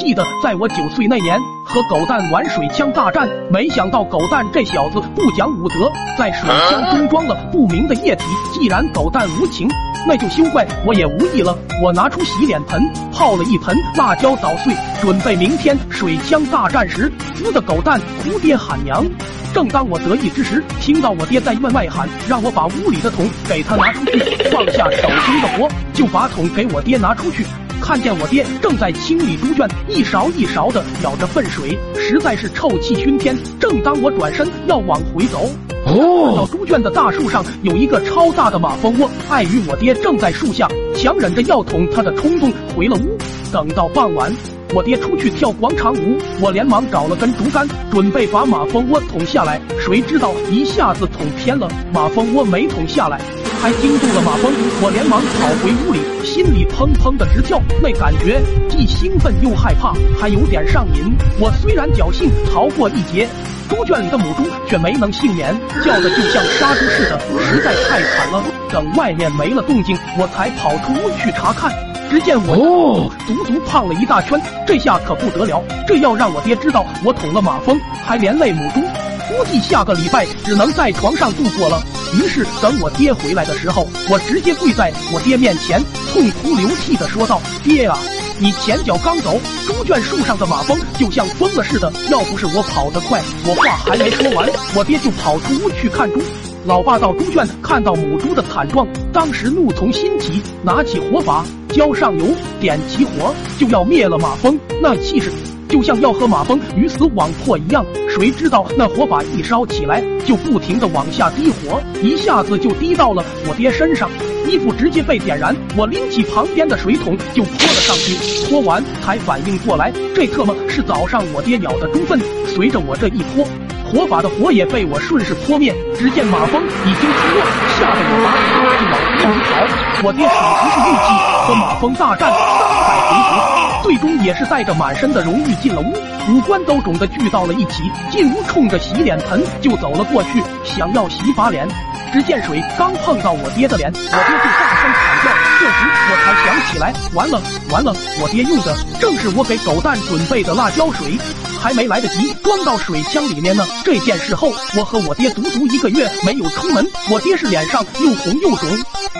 [0.00, 8.24] 记得在我九岁那年和狗蛋玩水枪大战，没想到狗蛋这小子不讲武德，在水枪中装了不明的液体。
[8.50, 9.68] 既然狗蛋无情，
[10.08, 11.54] 那就休怪我也无意了。
[11.84, 12.82] 我拿出洗脸盆，
[13.12, 19.04] 泡了一盆辣椒捣碎，准备明天水枪大战时滋的狗蛋哭爹喊娘。
[19.52, 24.18] 正当我得意之时，听到我爹在院外喊，让我把屋里的桶给他拿出去。
[24.50, 27.44] 放下手中的活，就把桶给我爹拿出去。
[27.80, 33.36] 看见我爹正在清理猪圈，一勺一勺的舀着粪水，实在是臭气熏天。
[33.58, 35.48] 正当我转身要往回走，
[35.84, 35.96] 看
[36.36, 43.18] 到猪圈的大树上有一个超大的马蜂窝，碍于我爹正在树下，强忍着要捅他的冲动回了屋。
[43.52, 44.32] 等到傍晚。
[44.72, 49.60] 我爹出去跳广场舞，我连忙找了根竹竿，准备把马蜂窝捅下来。
[49.80, 53.20] 谁知道一下子捅偏了，马蜂窝没捅下来，
[53.60, 54.52] 还惊动了马蜂。
[54.80, 61.02] 我连忙跑回屋里，心里砰砰的直跳，那感觉既兴奋又害怕，还有点上瘾。
[61.40, 63.26] 我虽然侥幸逃过一劫，
[63.68, 65.52] 猪圈里的母猪却没能幸免，
[65.84, 68.44] 叫的就像杀猪似的，实在太惨了。
[68.70, 71.89] 等外面没了动静，我才跑出屋去查看。
[72.10, 75.62] 只见我足足胖了一大圈，这下可不得了！
[75.86, 78.80] 这要让我爹知道我捅了马蜂，还连累母猪，
[79.28, 81.80] 估计下个礼拜只能在床上度过了。
[82.14, 85.80] 于是等我爹回来的时候，我直接跪在我爹面前，
[86.12, 87.96] 痛哭流涕的说道：“爹啊，
[88.40, 96.20] 你前脚刚走，猪圈树上的马蜂就像疯了似的，要不是我跑得快，我话还没说完，我爹就跑出屋去看猪。”
[96.66, 102.26] 老爸到猪圈看到母猪的惨状，当时怒从心起，拿起火把浇上油，
[102.60, 104.58] 点起火就要灭了马蜂。
[104.82, 105.32] 那气势
[105.70, 107.84] 就像要和马蜂鱼死网破一样。
[108.20, 114.10] 谁知道那火把一烧起来，就不停的往下滴火，一下子就滴到了我爹身上，
[114.46, 115.56] 衣服直接被点燃。
[115.74, 118.14] 我拎起旁边的水桶就泼了上去，
[118.46, 122.20] 泼完才反应过来，这特么是早上我爹舀的猪粪。
[122.46, 123.42] 随着我这一泼。
[123.90, 127.40] 火把的火也被我顺势泼灭，只见马蜂已经出没，
[127.80, 130.04] 吓得我拔腿就往屋里跑。
[130.04, 131.08] 我爹手持是运气，
[131.48, 135.92] 和马蜂大战三百回合，最终也是带着满身的荣誉进了屋，
[136.30, 137.82] 五官都肿得聚到了一起。
[138.10, 141.66] 进屋冲着洗脸盆就走了过去，想要洗把脸。
[142.12, 145.30] 只见水刚碰到我爹的脸，我爹就大声惨叫。
[145.60, 151.18] 这时我才想起来，完了完了，我爹用的正是我给狗蛋准备的辣椒水。
[151.60, 153.66] 还没来得及装到水枪里面呢。
[153.84, 156.86] 这件事后，我和我爹足足一个月没有出门。
[157.10, 158.68] 我爹是脸上又红又肿，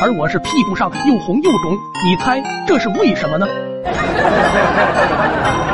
[0.00, 1.78] 而我是屁股上又红又肿。
[2.02, 3.46] 你猜这是为什么呢？
[3.82, 5.70] 哈哈哈哈哈哈